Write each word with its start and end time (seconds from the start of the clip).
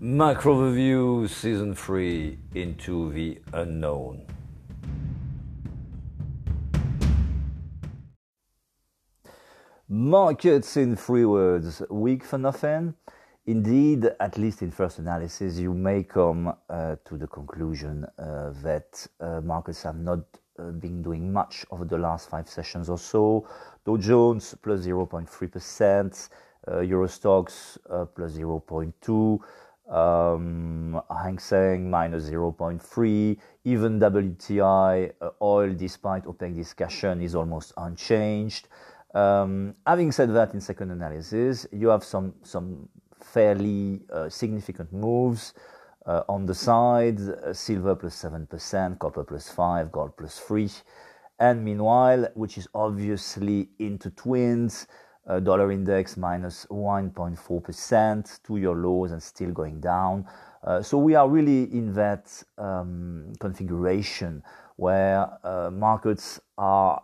Macro 0.00 0.54
Review 0.54 1.26
Season 1.26 1.74
3 1.74 2.38
Into 2.54 3.10
the 3.10 3.40
Unknown. 3.52 4.24
Markets 9.88 10.76
in 10.76 10.94
three 10.94 11.24
words 11.24 11.82
weak 11.90 12.22
for 12.22 12.38
nothing. 12.38 12.94
Indeed, 13.46 14.08
at 14.20 14.38
least 14.38 14.62
in 14.62 14.70
first 14.70 15.00
analysis, 15.00 15.58
you 15.58 15.74
may 15.74 16.04
come 16.04 16.54
uh, 16.70 16.94
to 17.04 17.16
the 17.16 17.26
conclusion 17.26 18.06
uh, 18.20 18.50
that 18.62 19.04
uh, 19.18 19.40
markets 19.40 19.82
have 19.82 19.98
not 19.98 20.20
uh, 20.60 20.70
been 20.70 21.02
doing 21.02 21.32
much 21.32 21.66
over 21.72 21.84
the 21.84 21.98
last 21.98 22.30
five 22.30 22.48
sessions 22.48 22.88
or 22.88 22.98
so. 22.98 23.48
Dow 23.84 23.96
Jones 23.96 24.54
plus 24.62 24.86
0.3%, 24.86 26.28
uh, 26.68 26.80
Euro 26.82 27.08
Stoxx 27.08 27.78
uh, 27.90 28.04
plus 28.04 28.34
0.2 28.34 29.40
um, 29.88 31.00
Hang 31.10 31.38
Seng 31.38 31.90
minus 31.90 32.28
0.3, 32.30 33.36
even 33.64 34.00
WTI 34.00 35.12
uh, 35.20 35.30
oil, 35.40 35.72
despite 35.74 36.24
OPEC 36.24 36.54
discussion, 36.54 37.22
is 37.22 37.34
almost 37.34 37.72
unchanged. 37.76 38.68
Um, 39.14 39.74
having 39.86 40.12
said 40.12 40.34
that, 40.34 40.52
in 40.54 40.60
second 40.60 40.90
analysis, 40.90 41.66
you 41.72 41.88
have 41.88 42.04
some 42.04 42.34
some 42.42 42.88
fairly 43.20 44.02
uh, 44.12 44.28
significant 44.28 44.92
moves 44.92 45.54
uh, 46.06 46.22
on 46.28 46.44
the 46.44 46.54
side: 46.54 47.18
uh, 47.20 47.52
silver 47.54 47.94
plus 47.94 48.14
seven 48.14 48.46
percent, 48.46 48.98
copper 48.98 49.24
plus 49.24 49.48
five, 49.48 49.90
gold 49.90 50.16
plus 50.18 50.38
three, 50.38 50.70
and 51.38 51.64
meanwhile, 51.64 52.28
which 52.34 52.58
is 52.58 52.68
obviously 52.74 53.70
into 53.78 54.10
twins 54.10 54.86
uh, 55.28 55.40
dollar 55.40 55.70
index 55.70 56.16
minus 56.16 56.66
1.4%, 56.70 58.42
two-year 58.42 58.74
lows 58.74 59.12
and 59.12 59.22
still 59.22 59.50
going 59.50 59.80
down. 59.80 60.26
Uh, 60.64 60.82
so 60.82 60.98
we 60.98 61.14
are 61.14 61.28
really 61.28 61.64
in 61.72 61.92
that 61.94 62.42
um, 62.56 63.32
configuration 63.38 64.42
where 64.76 65.28
uh, 65.44 65.70
markets 65.70 66.40
are 66.56 67.02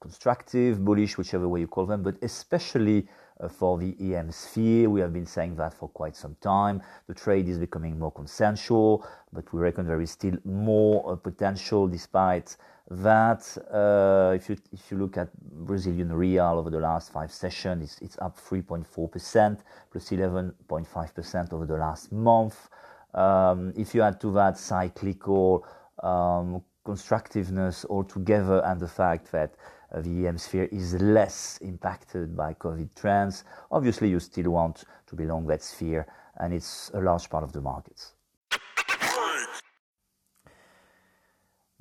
constructive, 0.00 0.84
bullish, 0.84 1.16
whichever 1.16 1.48
way 1.48 1.60
you 1.60 1.66
call 1.66 1.86
them, 1.86 2.02
but 2.02 2.16
especially 2.22 3.06
for 3.48 3.78
the 3.78 3.94
EM 4.00 4.30
sphere. 4.30 4.88
We 4.90 5.00
have 5.00 5.12
been 5.12 5.26
saying 5.26 5.56
that 5.56 5.74
for 5.74 5.88
quite 5.88 6.16
some 6.16 6.36
time. 6.40 6.82
The 7.06 7.14
trade 7.14 7.48
is 7.48 7.58
becoming 7.58 7.98
more 7.98 8.12
consensual, 8.12 9.06
but 9.32 9.52
we 9.52 9.60
reckon 9.60 9.86
there 9.86 10.00
is 10.00 10.10
still 10.10 10.36
more 10.44 11.12
uh, 11.12 11.16
potential 11.16 11.88
despite 11.88 12.56
that 12.90 13.56
uh, 13.72 14.34
if 14.34 14.48
you 14.48 14.56
if 14.72 14.90
you 14.90 14.98
look 14.98 15.16
at 15.16 15.28
Brazilian 15.64 16.12
real 16.12 16.44
over 16.44 16.70
the 16.70 16.80
last 16.80 17.12
five 17.12 17.32
sessions, 17.32 17.82
it's, 17.82 18.02
it's 18.02 18.18
up 18.18 18.38
3.4%, 18.38 19.58
plus 19.90 20.10
11.5% 20.10 21.52
over 21.52 21.66
the 21.66 21.76
last 21.76 22.12
month. 22.12 22.68
Um, 23.14 23.72
if 23.76 23.94
you 23.94 24.02
add 24.02 24.20
to 24.22 24.32
that 24.32 24.58
cyclical 24.58 25.66
um, 26.02 26.62
constructiveness 26.84 27.84
altogether 27.88 28.62
and 28.64 28.80
the 28.80 28.88
fact 28.88 29.30
that 29.32 29.54
uh, 29.54 29.56
the 30.00 30.26
EM 30.26 30.38
sphere 30.38 30.68
is 30.72 30.94
less 30.94 31.58
impacted 31.60 32.36
by 32.36 32.54
COVID 32.54 32.94
trends, 32.94 33.44
obviously 33.70 34.08
you 34.08 34.20
still 34.20 34.50
want 34.50 34.84
to 35.06 35.14
belong 35.14 35.46
that 35.46 35.62
sphere, 35.62 36.06
and 36.38 36.54
it's 36.54 36.90
a 36.94 37.00
large 37.00 37.28
part 37.28 37.44
of 37.44 37.52
the 37.52 37.60
markets. 37.60 38.14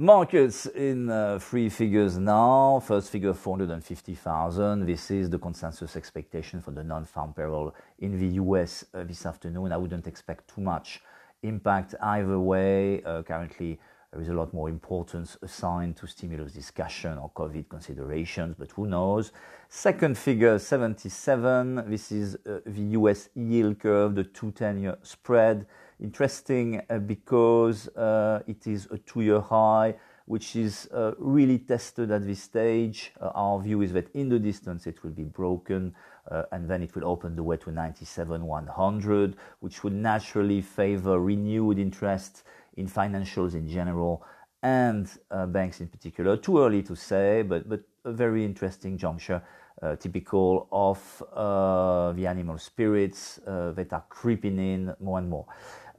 Markets 0.01 0.65
in 0.65 1.11
uh, 1.11 1.37
three 1.37 1.69
figures 1.69 2.17
now. 2.17 2.79
First 2.79 3.11
figure 3.11 3.35
450,000. 3.35 4.83
This 4.83 5.11
is 5.11 5.29
the 5.29 5.37
consensus 5.37 5.95
expectation 5.95 6.59
for 6.59 6.71
the 6.71 6.83
non 6.83 7.05
farm 7.05 7.35
payroll 7.35 7.75
in 7.99 8.17
the 8.17 8.41
US 8.41 8.83
uh, 8.95 9.03
this 9.03 9.27
afternoon. 9.27 9.71
I 9.71 9.77
wouldn't 9.77 10.07
expect 10.07 10.55
too 10.55 10.61
much 10.61 11.01
impact 11.43 11.93
either 12.01 12.39
way. 12.39 13.03
Uh, 13.03 13.21
currently, 13.21 13.79
there 14.11 14.21
is 14.21 14.27
a 14.27 14.33
lot 14.33 14.53
more 14.53 14.67
importance 14.67 15.37
assigned 15.41 15.95
to 15.95 16.05
stimulus 16.05 16.51
discussion 16.51 17.17
or 17.17 17.31
COVID 17.31 17.69
considerations, 17.69 18.55
but 18.59 18.69
who 18.71 18.85
knows? 18.85 19.31
Second 19.69 20.17
figure 20.17 20.59
77. 20.59 21.89
This 21.89 22.11
is 22.11 22.35
uh, 22.35 22.59
the 22.65 22.81
US 22.99 23.29
yield 23.35 23.79
curve, 23.79 24.15
the 24.15 24.25
210 24.25 24.79
year 24.79 24.97
spread 25.01 25.65
interesting 26.01 26.81
uh, 26.89 26.97
because 26.97 27.87
uh, 27.89 28.41
it 28.47 28.67
is 28.67 28.87
a 28.91 28.97
two-year 28.97 29.39
high, 29.39 29.95
which 30.25 30.55
is 30.55 30.89
uh, 30.93 31.11
really 31.17 31.59
tested 31.59 32.11
at 32.11 32.25
this 32.25 32.41
stage. 32.41 33.13
Our 33.21 33.61
view 33.61 33.81
is 33.81 33.93
that 33.93 34.13
in 34.13 34.29
the 34.29 34.39
distance 34.39 34.87
it 34.87 35.03
will 35.03 35.11
be 35.11 35.23
broken, 35.23 35.93
and 36.51 36.69
then 36.69 36.81
it 36.81 36.95
will 36.95 37.05
open 37.05 37.35
the 37.35 37.43
way 37.43 37.57
to 37.57 37.71
97 37.71 38.45
100, 38.45 39.35
which 39.59 39.83
would 39.83 39.93
naturally 39.93 40.61
favor 40.61 41.19
renewed 41.19 41.77
interest 41.79 42.43
in 42.77 42.87
financials 42.87 43.53
in 43.53 43.67
general 43.67 44.23
and 44.63 45.09
banks 45.47 45.81
in 45.81 45.87
particular. 45.87 46.37
Too 46.37 46.59
early 46.59 46.83
to 46.83 46.95
say, 46.95 47.41
but 47.41 47.67
but 47.67 47.81
a 48.05 48.11
very 48.11 48.45
interesting 48.45 48.97
juncture, 48.97 49.41
typical 49.99 50.67
of 50.71 50.99
the 52.15 52.27
animal 52.27 52.57
spirits 52.57 53.39
that 53.45 53.87
are 53.91 54.03
creeping 54.09 54.59
in 54.59 54.93
more 54.99 55.17
and 55.17 55.29
more. 55.29 55.45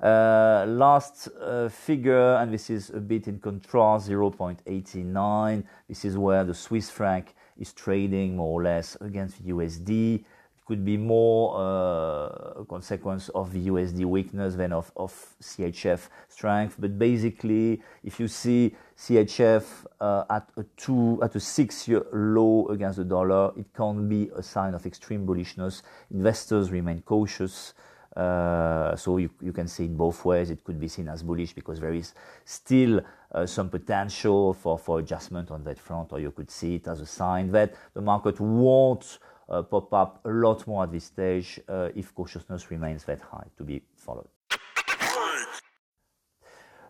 Uh, 0.02 0.64
last 0.66 1.28
uh, 1.40 1.68
figure, 1.68 2.34
and 2.34 2.52
this 2.52 2.70
is 2.70 2.90
a 2.90 2.98
bit 2.98 3.28
in 3.28 3.38
contrast, 3.38 4.08
0.89. 4.08 5.64
This 5.88 6.04
is 6.04 6.18
where 6.18 6.42
the 6.42 6.54
Swiss 6.54 6.90
franc 6.90 7.36
is 7.56 7.72
trading 7.72 8.34
more 8.34 8.60
or 8.60 8.64
less 8.64 8.96
against 9.00 9.40
the 9.40 9.52
USD. 9.52 10.24
Could 10.64 10.84
be 10.84 10.96
more 10.96 11.56
uh, 11.56 12.60
a 12.60 12.64
consequence 12.68 13.28
of 13.30 13.52
the 13.52 13.66
USD 13.66 14.04
weakness 14.04 14.54
than 14.54 14.72
of, 14.72 14.92
of 14.96 15.12
CHF 15.42 16.08
strength. 16.28 16.76
But 16.78 16.98
basically, 16.98 17.82
if 18.04 18.20
you 18.20 18.28
see 18.28 18.74
CHF 18.96 19.64
uh, 20.00 20.24
at 20.30 20.48
a 20.56 20.64
two 20.76 21.18
at 21.22 21.34
a 21.34 21.40
six-year 21.40 22.06
low 22.12 22.68
against 22.68 22.98
the 22.98 23.04
dollar, 23.04 23.52
it 23.58 23.66
can't 23.76 24.08
be 24.08 24.30
a 24.36 24.42
sign 24.42 24.74
of 24.74 24.86
extreme 24.86 25.26
bullishness. 25.26 25.82
Investors 26.12 26.70
remain 26.70 27.02
cautious. 27.02 27.74
Uh, 28.16 28.94
so 28.94 29.16
you, 29.16 29.30
you 29.40 29.52
can 29.52 29.66
see 29.66 29.86
in 29.86 29.96
both 29.96 30.24
ways. 30.24 30.50
It 30.50 30.62
could 30.64 30.78
be 30.78 30.88
seen 30.88 31.08
as 31.08 31.22
bullish 31.22 31.54
because 31.54 31.80
there 31.80 31.94
is 31.94 32.12
still 32.44 33.00
uh, 33.32 33.46
some 33.46 33.70
potential 33.70 34.52
for, 34.52 34.78
for 34.78 34.98
adjustment 34.98 35.50
on 35.50 35.64
that 35.64 35.78
front, 35.78 36.12
or 36.12 36.20
you 36.20 36.30
could 36.30 36.50
see 36.50 36.74
it 36.74 36.86
as 36.88 37.00
a 37.00 37.06
sign 37.06 37.50
that 37.52 37.74
the 37.94 38.02
market 38.02 38.38
won't 38.38 39.18
uh, 39.48 39.62
pop 39.62 39.92
up 39.92 40.20
a 40.24 40.30
lot 40.30 40.66
more 40.66 40.84
at 40.84 40.92
this 40.92 41.04
stage 41.04 41.60
uh, 41.68 41.88
if 41.94 42.14
cautiousness 42.14 42.70
remains 42.70 43.04
that 43.04 43.20
high 43.20 43.46
to 43.56 43.64
be 43.64 43.82
followed. 43.96 44.28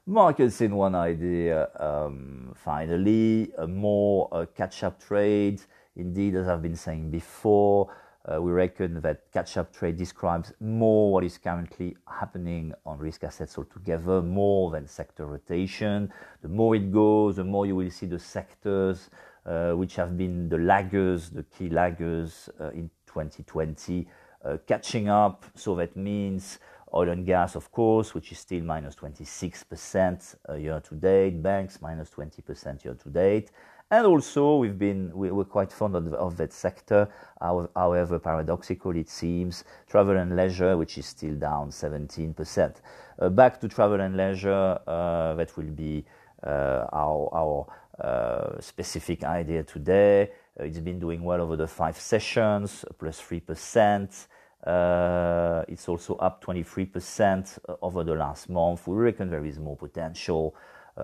Markets 0.04 0.60
in 0.60 0.74
one 0.74 0.96
idea, 0.96 1.68
um, 1.78 2.52
finally, 2.56 3.52
a 3.58 3.68
more 3.68 4.28
uh, 4.32 4.46
catch 4.46 4.82
up 4.82 5.00
trade. 5.00 5.62
Indeed, 5.94 6.34
as 6.34 6.48
I've 6.48 6.62
been 6.62 6.74
saying 6.74 7.10
before, 7.10 7.94
uh, 8.24 8.40
we 8.40 8.52
reckon 8.52 9.00
that 9.00 9.32
catch-up 9.32 9.72
trade 9.72 9.96
describes 9.96 10.52
more 10.60 11.12
what 11.12 11.24
is 11.24 11.38
currently 11.38 11.96
happening 12.06 12.72
on 12.86 12.98
risk 12.98 13.24
assets 13.24 13.58
altogether, 13.58 14.22
more 14.22 14.70
than 14.70 14.86
sector 14.86 15.26
rotation. 15.26 16.12
The 16.40 16.48
more 16.48 16.76
it 16.76 16.92
goes, 16.92 17.36
the 17.36 17.44
more 17.44 17.66
you 17.66 17.74
will 17.74 17.90
see 17.90 18.06
the 18.06 18.20
sectors 18.20 19.10
which 19.44 19.96
have 19.96 20.16
been 20.16 20.48
the 20.48 20.56
laggers, 20.56 21.32
the 21.32 21.42
key 21.44 21.68
laggers 21.68 22.48
uh, 22.60 22.70
in 22.70 22.90
2020, 23.06 24.06
uh, 24.44 24.56
catching 24.66 25.08
up. 25.08 25.44
So 25.54 25.74
that 25.76 25.96
means 25.96 26.58
oil 26.94 27.08
and 27.08 27.24
gas, 27.24 27.54
of 27.54 27.70
course, 27.72 28.14
which 28.14 28.32
is 28.32 28.38
still 28.38 28.62
minus 28.62 28.94
26% 28.96 30.36
uh, 30.48 30.54
year 30.54 30.80
to 30.80 30.94
date, 30.94 31.42
banks 31.42 31.80
minus 31.80 32.10
20% 32.10 32.84
year 32.84 32.94
to 32.94 33.08
date, 33.08 33.50
and 33.92 34.06
also, 34.06 34.56
we've 34.56 34.78
been 34.78 35.12
we, 35.14 35.28
are 35.28 35.44
quite 35.44 35.70
fond 35.70 35.94
of, 35.94 36.14
of 36.14 36.38
that 36.38 36.54
sector. 36.54 37.10
However, 37.42 38.18
paradoxical 38.18 38.96
it 38.96 39.10
seems, 39.10 39.64
travel 39.86 40.16
and 40.16 40.34
leisure, 40.34 40.78
which 40.78 40.96
is 40.96 41.04
still 41.04 41.34
down 41.34 41.68
17%. 41.68 42.76
Uh, 43.18 43.28
back 43.28 43.60
to 43.60 43.68
travel 43.68 44.00
and 44.00 44.16
leisure, 44.16 44.78
uh, 44.86 45.34
that 45.34 45.54
will 45.58 45.70
be 45.74 46.06
uh, 46.42 46.86
our, 46.90 47.28
our 47.34 47.66
uh, 48.00 48.60
specific 48.60 49.24
idea 49.24 49.62
today. 49.62 50.30
Uh, 50.58 50.64
it's 50.64 50.78
been 50.78 50.98
doing 50.98 51.22
well 51.22 51.40
over 51.40 51.56
the 51.56 51.66
five 51.66 51.96
sessions, 51.96 52.84
plus 52.98 53.20
3%. 53.20 54.26
Uh, 54.66 55.64
it's 55.68 55.88
also 55.88 56.14
up 56.16 56.44
23% 56.44 57.58
over 57.82 58.04
the 58.04 58.14
last 58.14 58.48
month. 58.48 58.86
We 58.86 58.96
reckon 58.96 59.28
there 59.28 59.44
is 59.44 59.58
more 59.58 59.76
potential, 59.76 60.54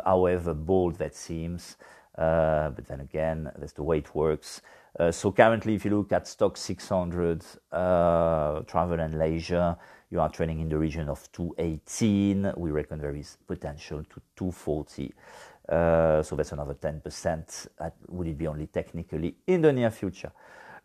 however 0.04 0.54
bold 0.54 0.96
that 0.98 1.14
seems. 1.14 1.76
Uh, 2.16 2.70
but 2.70 2.86
then 2.86 3.00
again, 3.00 3.50
that's 3.58 3.72
the 3.72 3.82
way 3.82 3.98
it 3.98 4.14
works. 4.14 4.60
Uh, 4.98 5.12
so 5.12 5.30
currently, 5.30 5.74
if 5.74 5.84
you 5.84 5.96
look 5.96 6.12
at 6.12 6.24
Stoxx 6.24 6.58
600 6.58 7.44
uh, 7.70 8.60
travel 8.62 8.98
and 8.98 9.16
leisure, 9.18 9.76
you 10.10 10.20
are 10.20 10.28
trading 10.28 10.60
in 10.60 10.68
the 10.68 10.78
region 10.78 11.08
of 11.08 11.30
218. 11.32 12.54
We 12.56 12.70
reckon 12.70 12.98
there 12.98 13.14
is 13.14 13.36
potential 13.46 14.02
to 14.02 14.20
240. 14.36 15.12
Uh, 15.68 16.22
so 16.22 16.34
that's 16.34 16.52
another 16.52 16.74
10%. 16.74 17.68
Would 18.08 18.26
it 18.28 18.38
be 18.38 18.46
only 18.46 18.66
technically 18.66 19.36
in 19.46 19.60
the 19.62 19.72
near 19.72 19.90
future? 19.90 20.32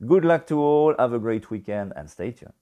Good 0.06 0.26
luck 0.26 0.46
to 0.48 0.60
all. 0.60 0.96
Have 1.00 1.14
a 1.14 1.20
great 1.20 1.50
weekend 1.50 1.94
and 1.96 2.10
stay 2.10 2.32
tuned. 2.32 2.54